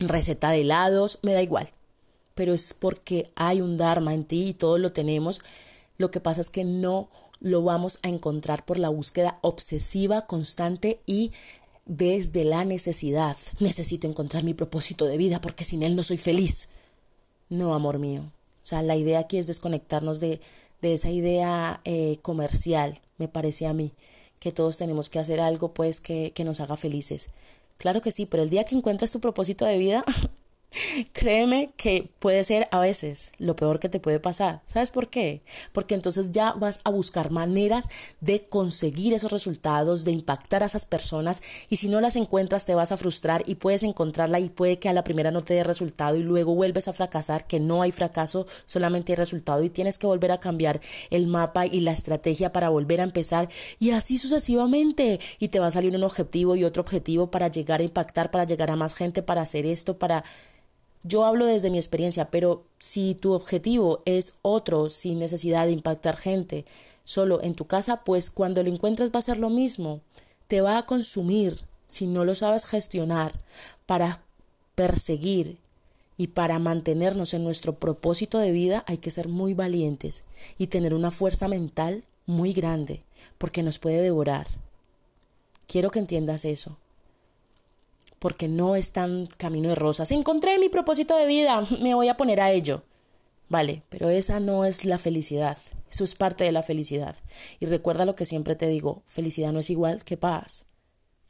receta 0.00 0.50
de 0.50 0.62
helados, 0.62 1.20
me 1.22 1.34
da 1.34 1.42
igual 1.42 1.70
pero 2.34 2.54
es 2.54 2.74
porque 2.74 3.30
hay 3.34 3.60
un 3.60 3.76
Dharma 3.76 4.14
en 4.14 4.24
ti 4.24 4.48
y 4.48 4.54
todos 4.54 4.80
lo 4.80 4.92
tenemos. 4.92 5.40
Lo 5.98 6.10
que 6.10 6.20
pasa 6.20 6.40
es 6.40 6.50
que 6.50 6.64
no 6.64 7.08
lo 7.40 7.62
vamos 7.62 7.98
a 8.02 8.08
encontrar 8.08 8.64
por 8.64 8.78
la 8.78 8.88
búsqueda 8.88 9.38
obsesiva, 9.42 10.26
constante 10.26 11.00
y 11.06 11.32
desde 11.86 12.44
la 12.44 12.64
necesidad. 12.64 13.36
Necesito 13.60 14.06
encontrar 14.06 14.44
mi 14.44 14.54
propósito 14.54 15.04
de 15.06 15.18
vida 15.18 15.40
porque 15.40 15.64
sin 15.64 15.82
él 15.82 15.96
no 15.96 16.02
soy 16.02 16.18
feliz. 16.18 16.70
No, 17.48 17.74
amor 17.74 17.98
mío. 17.98 18.22
O 18.22 18.66
sea, 18.66 18.82
la 18.82 18.96
idea 18.96 19.18
aquí 19.18 19.36
es 19.36 19.46
desconectarnos 19.46 20.20
de, 20.20 20.40
de 20.80 20.94
esa 20.94 21.10
idea 21.10 21.80
eh, 21.84 22.18
comercial, 22.22 22.98
me 23.18 23.28
parece 23.28 23.66
a 23.66 23.74
mí, 23.74 23.92
que 24.40 24.52
todos 24.52 24.78
tenemos 24.78 25.10
que 25.10 25.18
hacer 25.18 25.40
algo 25.40 25.74
pues 25.74 26.00
que, 26.00 26.32
que 26.34 26.44
nos 26.44 26.60
haga 26.60 26.76
felices. 26.76 27.28
Claro 27.76 28.00
que 28.00 28.12
sí, 28.12 28.26
pero 28.26 28.42
el 28.42 28.50
día 28.50 28.64
que 28.64 28.76
encuentras 28.76 29.12
tu 29.12 29.20
propósito 29.20 29.66
de 29.66 29.76
vida, 29.76 30.04
Créeme 31.12 31.72
que 31.76 32.10
puede 32.18 32.42
ser 32.44 32.68
a 32.70 32.78
veces 32.78 33.32
lo 33.38 33.56
peor 33.56 33.80
que 33.80 33.88
te 33.88 34.00
puede 34.00 34.20
pasar. 34.20 34.62
¿Sabes 34.66 34.90
por 34.90 35.08
qué? 35.08 35.42
Porque 35.72 35.94
entonces 35.94 36.32
ya 36.32 36.52
vas 36.52 36.80
a 36.84 36.90
buscar 36.90 37.30
maneras 37.30 37.86
de 38.20 38.42
conseguir 38.42 39.12
esos 39.12 39.32
resultados, 39.32 40.04
de 40.04 40.12
impactar 40.12 40.62
a 40.62 40.66
esas 40.66 40.84
personas 40.84 41.42
y 41.68 41.76
si 41.76 41.88
no 41.88 42.00
las 42.00 42.16
encuentras 42.16 42.66
te 42.66 42.74
vas 42.74 42.92
a 42.92 42.96
frustrar 42.96 43.42
y 43.46 43.56
puedes 43.56 43.82
encontrarla 43.82 44.40
y 44.40 44.48
puede 44.48 44.78
que 44.78 44.88
a 44.88 44.92
la 44.92 45.04
primera 45.04 45.30
no 45.30 45.42
te 45.42 45.54
dé 45.54 45.64
resultado 45.64 46.16
y 46.16 46.22
luego 46.22 46.54
vuelves 46.54 46.88
a 46.88 46.92
fracasar, 46.92 47.46
que 47.46 47.60
no 47.60 47.82
hay 47.82 47.92
fracaso, 47.92 48.46
solamente 48.66 49.12
hay 49.12 49.16
resultado 49.16 49.62
y 49.62 49.70
tienes 49.70 49.98
que 49.98 50.06
volver 50.06 50.32
a 50.32 50.40
cambiar 50.40 50.80
el 51.10 51.26
mapa 51.26 51.66
y 51.66 51.80
la 51.80 51.92
estrategia 51.92 52.52
para 52.52 52.68
volver 52.68 53.00
a 53.00 53.04
empezar 53.04 53.48
y 53.78 53.90
así 53.90 54.18
sucesivamente 54.18 55.20
y 55.38 55.48
te 55.48 55.60
va 55.60 55.68
a 55.68 55.70
salir 55.70 55.94
un 55.94 56.04
objetivo 56.04 56.56
y 56.56 56.64
otro 56.64 56.82
objetivo 56.82 57.30
para 57.30 57.48
llegar 57.48 57.80
a 57.80 57.84
impactar, 57.84 58.30
para 58.30 58.44
llegar 58.44 58.70
a 58.70 58.76
más 58.76 58.94
gente, 58.94 59.22
para 59.22 59.42
hacer 59.42 59.66
esto, 59.66 59.98
para 59.98 60.24
yo 61.06 61.26
hablo 61.26 61.44
desde 61.44 61.70
mi 61.70 61.76
experiencia, 61.76 62.30
pero 62.30 62.64
si 62.78 63.14
tu 63.14 63.34
objetivo 63.34 64.02
es 64.06 64.38
otro 64.40 64.88
sin 64.88 65.18
necesidad 65.18 65.66
de 65.66 65.72
impactar 65.72 66.16
gente 66.16 66.64
solo 67.04 67.42
en 67.42 67.54
tu 67.54 67.66
casa, 67.66 68.02
pues 68.04 68.30
cuando 68.30 68.62
lo 68.62 68.70
encuentres 68.70 69.10
va 69.10 69.18
a 69.18 69.22
ser 69.22 69.36
lo 69.36 69.50
mismo. 69.50 70.00
Te 70.48 70.62
va 70.62 70.78
a 70.78 70.86
consumir 70.86 71.60
si 71.86 72.06
no 72.06 72.24
lo 72.24 72.34
sabes 72.34 72.64
gestionar 72.64 73.32
para 73.84 74.22
perseguir 74.74 75.58
y 76.16 76.28
para 76.28 76.58
mantenernos 76.58 77.34
en 77.34 77.44
nuestro 77.44 77.78
propósito 77.78 78.38
de 78.38 78.52
vida 78.52 78.82
hay 78.86 78.96
que 78.96 79.10
ser 79.10 79.28
muy 79.28 79.52
valientes 79.52 80.24
y 80.56 80.68
tener 80.68 80.94
una 80.94 81.10
fuerza 81.10 81.48
mental 81.48 82.04
muy 82.24 82.54
grande 82.54 83.02
porque 83.36 83.62
nos 83.62 83.78
puede 83.78 84.00
devorar. 84.00 84.46
Quiero 85.66 85.90
que 85.90 85.98
entiendas 85.98 86.46
eso 86.46 86.78
porque 88.24 88.48
no 88.48 88.74
es 88.74 88.92
tan 88.92 89.26
camino 89.36 89.68
de 89.68 89.74
rosas. 89.74 90.10
Encontré 90.10 90.58
mi 90.58 90.70
propósito 90.70 91.14
de 91.14 91.26
vida, 91.26 91.62
me 91.82 91.92
voy 91.92 92.08
a 92.08 92.16
poner 92.16 92.40
a 92.40 92.52
ello. 92.52 92.82
Vale, 93.50 93.82
pero 93.90 94.08
esa 94.08 94.40
no 94.40 94.64
es 94.64 94.86
la 94.86 94.96
felicidad, 94.96 95.58
eso 95.90 96.04
es 96.04 96.14
parte 96.14 96.42
de 96.42 96.50
la 96.50 96.62
felicidad. 96.62 97.14
Y 97.60 97.66
recuerda 97.66 98.06
lo 98.06 98.14
que 98.14 98.24
siempre 98.24 98.56
te 98.56 98.66
digo, 98.66 99.02
felicidad 99.04 99.52
no 99.52 99.58
es 99.58 99.68
igual 99.68 100.04
que 100.04 100.16
paz. 100.16 100.68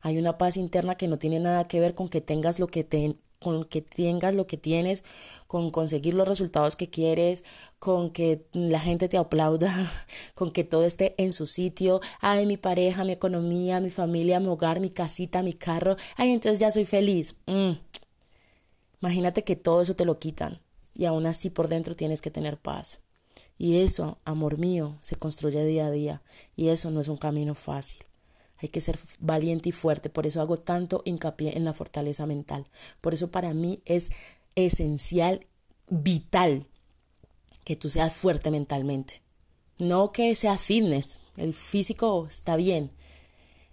Hay 0.02 0.18
una 0.18 0.38
paz 0.38 0.56
interna 0.56 0.94
que 0.94 1.08
no 1.08 1.18
tiene 1.18 1.40
nada 1.40 1.66
que 1.66 1.80
ver 1.80 1.96
con 1.96 2.08
que 2.08 2.20
tengas 2.20 2.60
lo 2.60 2.68
que 2.68 2.84
te, 2.84 3.16
con 3.44 3.62
que 3.66 3.82
tengas 3.82 4.34
lo 4.34 4.46
que 4.46 4.56
tienes, 4.56 5.04
con 5.46 5.70
conseguir 5.70 6.14
los 6.14 6.26
resultados 6.26 6.76
que 6.76 6.88
quieres, 6.88 7.44
con 7.78 8.10
que 8.10 8.46
la 8.54 8.80
gente 8.80 9.10
te 9.10 9.18
aplauda, 9.18 9.70
con 10.34 10.50
que 10.50 10.64
todo 10.64 10.84
esté 10.84 11.14
en 11.18 11.30
su 11.30 11.46
sitio, 11.46 12.00
ay, 12.20 12.46
mi 12.46 12.56
pareja, 12.56 13.04
mi 13.04 13.12
economía, 13.12 13.80
mi 13.80 13.90
familia, 13.90 14.40
mi 14.40 14.48
hogar, 14.48 14.80
mi 14.80 14.88
casita, 14.88 15.42
mi 15.42 15.52
carro, 15.52 15.96
ay, 16.16 16.30
entonces 16.30 16.58
ya 16.58 16.70
soy 16.70 16.86
feliz. 16.86 17.36
Mm. 17.46 17.72
Imagínate 19.02 19.44
que 19.44 19.56
todo 19.56 19.82
eso 19.82 19.94
te 19.94 20.06
lo 20.06 20.18
quitan 20.18 20.58
y 20.94 21.04
aún 21.04 21.26
así 21.26 21.50
por 21.50 21.68
dentro 21.68 21.94
tienes 21.94 22.22
que 22.22 22.30
tener 22.30 22.56
paz. 22.56 23.02
Y 23.58 23.82
eso, 23.82 24.18
amor 24.24 24.56
mío, 24.56 24.96
se 25.02 25.16
construye 25.16 25.62
día 25.66 25.86
a 25.86 25.90
día 25.90 26.22
y 26.56 26.68
eso 26.68 26.90
no 26.90 27.02
es 27.02 27.08
un 27.08 27.18
camino 27.18 27.54
fácil. 27.54 27.98
Hay 28.58 28.68
que 28.68 28.80
ser 28.80 28.98
valiente 29.20 29.68
y 29.68 29.72
fuerte, 29.72 30.10
por 30.10 30.26
eso 30.26 30.40
hago 30.40 30.56
tanto 30.56 31.02
hincapié 31.04 31.56
en 31.56 31.64
la 31.64 31.72
fortaleza 31.72 32.26
mental. 32.26 32.64
Por 33.00 33.14
eso 33.14 33.30
para 33.30 33.52
mí 33.52 33.82
es 33.84 34.10
esencial, 34.54 35.46
vital, 35.88 36.66
que 37.64 37.76
tú 37.76 37.88
seas 37.88 38.14
fuerte 38.14 38.50
mentalmente. 38.50 39.22
No 39.78 40.12
que 40.12 40.34
seas 40.34 40.60
fitness, 40.60 41.20
el 41.36 41.52
físico 41.52 42.26
está 42.28 42.56
bien, 42.56 42.92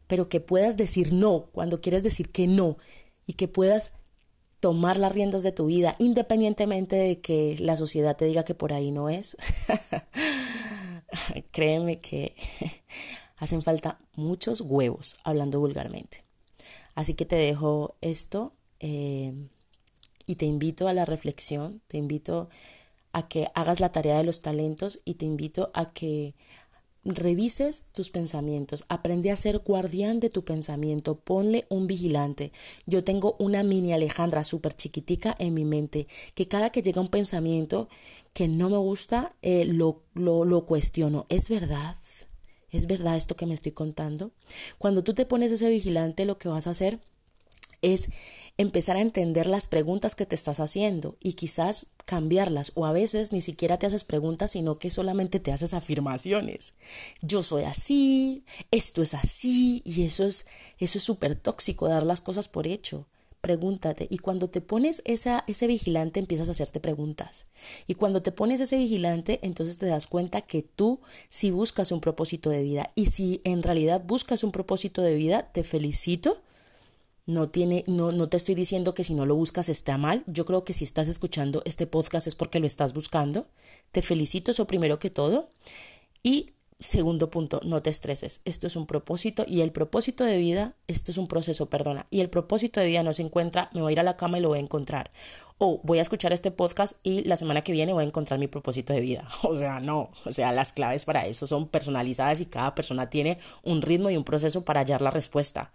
pero 0.07 0.29
que 0.29 0.39
puedas 0.39 0.77
decir 0.77 1.13
no 1.13 1.45
cuando 1.51 1.79
quieres 1.79 2.03
decir 2.03 2.31
que 2.31 2.47
no 2.47 2.77
y 3.27 3.33
que 3.33 3.47
puedas 3.47 3.91
tomar 4.59 4.97
las 4.97 5.11
riendas 5.11 5.43
de 5.43 5.51
tu 5.51 5.67
vida 5.67 5.95
independientemente 5.99 6.95
de 6.95 7.21
que 7.21 7.55
la 7.59 7.77
sociedad 7.77 8.15
te 8.15 8.25
diga 8.25 8.43
que 8.43 8.55
por 8.55 8.73
ahí 8.73 8.91
no 8.91 9.09
es. 9.09 9.37
Créeme 11.51 11.99
que 11.99 12.33
hacen 13.41 13.63
falta 13.63 13.99
muchos 14.15 14.61
huevos, 14.61 15.17
hablando 15.23 15.59
vulgarmente. 15.59 16.23
Así 16.93 17.15
que 17.15 17.25
te 17.25 17.35
dejo 17.35 17.95
esto 17.99 18.51
eh, 18.79 19.33
y 20.27 20.35
te 20.35 20.45
invito 20.45 20.87
a 20.87 20.93
la 20.93 21.05
reflexión, 21.05 21.81
te 21.87 21.97
invito 21.97 22.49
a 23.13 23.27
que 23.27 23.47
hagas 23.55 23.79
la 23.79 23.91
tarea 23.91 24.19
de 24.19 24.25
los 24.25 24.41
talentos 24.41 24.99
y 25.05 25.15
te 25.15 25.25
invito 25.25 25.71
a 25.73 25.91
que 25.91 26.35
revises 27.03 27.87
tus 27.93 28.11
pensamientos, 28.11 28.85
aprende 28.87 29.31
a 29.31 29.35
ser 29.35 29.57
guardián 29.57 30.19
de 30.19 30.29
tu 30.29 30.45
pensamiento, 30.45 31.15
ponle 31.15 31.65
un 31.67 31.87
vigilante. 31.87 32.51
Yo 32.85 33.03
tengo 33.03 33.35
una 33.39 33.63
mini 33.63 33.91
Alejandra 33.91 34.43
súper 34.43 34.75
chiquitica 34.75 35.35
en 35.39 35.55
mi 35.55 35.65
mente, 35.65 36.05
que 36.35 36.47
cada 36.47 36.69
que 36.69 36.83
llega 36.83 37.01
un 37.01 37.07
pensamiento 37.07 37.89
que 38.33 38.47
no 38.47 38.69
me 38.69 38.77
gusta, 38.77 39.35
eh, 39.41 39.65
lo, 39.65 40.03
lo, 40.13 40.45
lo 40.45 40.67
cuestiono. 40.67 41.25
¿Es 41.29 41.49
verdad? 41.49 41.95
¿Es 42.71 42.87
verdad 42.87 43.17
esto 43.17 43.35
que 43.35 43.45
me 43.45 43.53
estoy 43.53 43.73
contando? 43.73 44.31
Cuando 44.77 45.03
tú 45.03 45.13
te 45.13 45.25
pones 45.25 45.51
ese 45.51 45.69
vigilante, 45.69 46.25
lo 46.25 46.37
que 46.37 46.49
vas 46.49 46.67
a 46.67 46.71
hacer 46.71 46.99
es 47.81 48.09
empezar 48.57 48.95
a 48.97 49.01
entender 49.01 49.47
las 49.47 49.65
preguntas 49.65 50.15
que 50.15 50.25
te 50.25 50.35
estás 50.35 50.59
haciendo 50.59 51.17
y 51.19 51.33
quizás 51.33 51.87
cambiarlas 52.05 52.73
o 52.75 52.85
a 52.85 52.91
veces 52.91 53.31
ni 53.31 53.41
siquiera 53.41 53.79
te 53.79 53.87
haces 53.87 54.03
preguntas 54.03 54.51
sino 54.51 54.77
que 54.77 54.91
solamente 54.91 55.39
te 55.39 55.51
haces 55.51 55.73
afirmaciones. 55.73 56.75
Yo 57.21 57.43
soy 57.43 57.63
así, 57.63 58.45
esto 58.69 59.01
es 59.01 59.13
así 59.13 59.81
y 59.83 60.03
eso 60.03 60.25
es 60.25 60.45
eso 60.77 60.97
es 60.97 61.03
súper 61.03 61.35
tóxico 61.35 61.87
dar 61.87 62.05
las 62.05 62.21
cosas 62.21 62.47
por 62.47 62.67
hecho 62.67 63.07
pregúntate. 63.41 64.07
Y 64.09 64.19
cuando 64.19 64.49
te 64.49 64.61
pones 64.61 65.01
esa, 65.05 65.43
ese 65.47 65.67
vigilante, 65.67 66.19
empiezas 66.19 66.47
a 66.47 66.51
hacerte 66.51 66.79
preguntas. 66.79 67.47
Y 67.87 67.95
cuando 67.95 68.21
te 68.21 68.31
pones 68.31 68.61
ese 68.61 68.77
vigilante, 68.77 69.39
entonces 69.41 69.77
te 69.77 69.87
das 69.87 70.07
cuenta 70.07 70.41
que 70.41 70.61
tú 70.61 70.99
si 71.27 71.51
buscas 71.51 71.91
un 71.91 71.99
propósito 71.99 72.49
de 72.49 72.63
vida. 72.63 72.91
Y 72.95 73.07
si 73.07 73.41
en 73.43 73.63
realidad 73.63 74.03
buscas 74.05 74.43
un 74.43 74.51
propósito 74.51 75.01
de 75.01 75.15
vida, 75.15 75.51
te 75.51 75.63
felicito. 75.63 76.41
No, 77.25 77.49
tiene, 77.49 77.83
no, 77.87 78.11
no 78.11 78.29
te 78.29 78.37
estoy 78.37 78.55
diciendo 78.55 78.93
que 78.93 79.03
si 79.03 79.13
no 79.13 79.25
lo 79.25 79.35
buscas 79.35 79.69
está 79.69 79.97
mal. 79.97 80.23
Yo 80.27 80.45
creo 80.45 80.63
que 80.63 80.73
si 80.73 80.83
estás 80.83 81.07
escuchando 81.07 81.61
este 81.65 81.87
podcast 81.87 82.27
es 82.27 82.35
porque 82.35 82.59
lo 82.59 82.67
estás 82.67 82.93
buscando. 82.93 83.47
Te 83.91 84.01
felicito, 84.01 84.51
eso 84.51 84.67
primero 84.67 84.99
que 84.99 85.09
todo. 85.09 85.47
Y 86.23 86.51
Segundo 86.81 87.29
punto, 87.29 87.61
no 87.63 87.83
te 87.83 87.91
estreses. 87.91 88.41
Esto 88.43 88.65
es 88.65 88.75
un 88.75 88.87
propósito 88.87 89.45
y 89.47 89.61
el 89.61 89.71
propósito 89.71 90.23
de 90.23 90.37
vida, 90.37 90.73
esto 90.87 91.11
es 91.11 91.19
un 91.19 91.27
proceso, 91.27 91.69
perdona. 91.69 92.07
Y 92.09 92.21
el 92.21 92.29
propósito 92.31 92.79
de 92.79 92.87
vida 92.87 93.03
no 93.03 93.13
se 93.13 93.21
encuentra, 93.21 93.69
me 93.75 93.83
voy 93.83 93.91
a 93.91 93.93
ir 93.93 93.99
a 93.99 94.03
la 94.03 94.17
cama 94.17 94.39
y 94.39 94.41
lo 94.41 94.47
voy 94.47 94.57
a 94.57 94.61
encontrar. 94.61 95.11
O 95.59 95.79
voy 95.83 95.99
a 95.99 96.01
escuchar 96.01 96.33
este 96.33 96.49
podcast 96.49 96.97
y 97.03 97.23
la 97.25 97.37
semana 97.37 97.61
que 97.61 97.71
viene 97.71 97.93
voy 97.93 98.03
a 98.03 98.07
encontrar 98.07 98.39
mi 98.39 98.47
propósito 98.47 98.93
de 98.93 99.01
vida. 99.01 99.27
O 99.43 99.55
sea, 99.55 99.79
no. 99.79 100.09
O 100.25 100.31
sea, 100.33 100.51
las 100.53 100.73
claves 100.73 101.05
para 101.05 101.27
eso 101.27 101.45
son 101.45 101.67
personalizadas 101.67 102.41
y 102.41 102.47
cada 102.47 102.73
persona 102.73 103.11
tiene 103.11 103.37
un 103.61 103.83
ritmo 103.83 104.09
y 104.09 104.17
un 104.17 104.23
proceso 104.23 104.65
para 104.65 104.79
hallar 104.79 105.03
la 105.03 105.11
respuesta. 105.11 105.71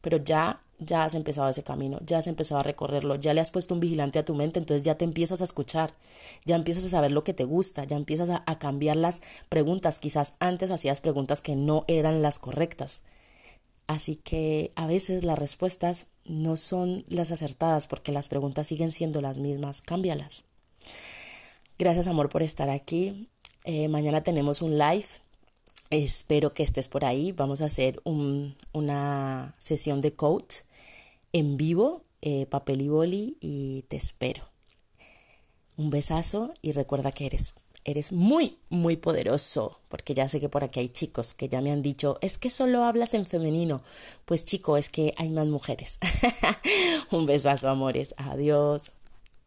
Pero 0.00 0.18
ya 0.18 0.62
ya 0.80 1.04
has 1.04 1.14
empezado 1.14 1.48
ese 1.48 1.62
camino, 1.62 2.00
ya 2.04 2.18
has 2.18 2.26
empezado 2.26 2.60
a 2.60 2.64
recorrerlo, 2.64 3.14
ya 3.14 3.34
le 3.34 3.40
has 3.40 3.50
puesto 3.50 3.74
un 3.74 3.80
vigilante 3.80 4.18
a 4.18 4.24
tu 4.24 4.34
mente, 4.34 4.58
entonces 4.58 4.82
ya 4.82 4.96
te 4.96 5.04
empiezas 5.04 5.40
a 5.40 5.44
escuchar, 5.44 5.92
ya 6.44 6.56
empiezas 6.56 6.84
a 6.86 6.88
saber 6.88 7.12
lo 7.12 7.22
que 7.22 7.34
te 7.34 7.44
gusta, 7.44 7.84
ya 7.84 7.96
empiezas 7.96 8.30
a, 8.30 8.58
cambiar 8.58 8.96
las 8.96 9.22
preguntas, 9.48 9.98
quizás 9.98 10.34
antes 10.40 10.70
hacías 10.70 11.00
preguntas 11.00 11.40
que 11.40 11.54
no 11.54 11.84
eran 11.86 12.22
las 12.22 12.38
correctas. 12.38 13.04
Así 13.86 14.16
que 14.16 14.72
a 14.76 14.86
veces 14.86 15.24
las 15.24 15.38
respuestas 15.38 16.08
no 16.24 16.56
son 16.56 17.04
las 17.08 17.32
acertadas 17.32 17.86
porque 17.86 18.12
las 18.12 18.28
preguntas 18.28 18.68
siguen 18.68 18.92
siendo 18.92 19.20
las 19.20 19.38
mismas, 19.38 19.82
cámbialas. 19.82 20.44
Gracias 21.78 22.06
amor 22.06 22.28
por 22.28 22.42
estar 22.42 22.70
aquí. 22.70 23.28
Eh, 23.64 23.88
mañana 23.88 24.22
tenemos 24.22 24.62
un 24.62 24.78
live 24.78 25.06
Espero 25.90 26.54
que 26.54 26.62
estés 26.62 26.86
por 26.86 27.04
ahí. 27.04 27.32
Vamos 27.32 27.62
a 27.62 27.66
hacer 27.66 28.00
una 28.04 29.54
sesión 29.58 30.00
de 30.00 30.14
coach 30.14 30.58
en 31.32 31.56
vivo, 31.56 32.04
eh, 32.22 32.46
papel 32.46 32.82
y 32.82 32.88
boli, 32.88 33.36
y 33.40 33.82
te 33.88 33.96
espero. 33.96 34.48
Un 35.76 35.90
besazo 35.90 36.54
y 36.62 36.72
recuerda 36.72 37.10
que 37.10 37.26
eres, 37.26 37.54
eres 37.84 38.12
muy, 38.12 38.58
muy 38.68 38.96
poderoso, 38.96 39.80
porque 39.88 40.14
ya 40.14 40.28
sé 40.28 40.38
que 40.38 40.48
por 40.48 40.62
aquí 40.62 40.78
hay 40.80 40.90
chicos 40.90 41.34
que 41.34 41.48
ya 41.48 41.60
me 41.60 41.72
han 41.72 41.82
dicho, 41.82 42.18
es 42.20 42.38
que 42.38 42.50
solo 42.50 42.84
hablas 42.84 43.14
en 43.14 43.24
femenino. 43.24 43.82
Pues 44.26 44.44
chico, 44.44 44.76
es 44.76 44.90
que 44.90 45.12
hay 45.16 45.30
más 45.30 45.48
mujeres. 45.48 45.98
Un 47.10 47.26
besazo, 47.26 47.68
amores. 47.68 48.14
Adiós. 48.16 48.92